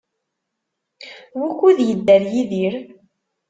[1.39, 2.73] Wukud yedder Yidir?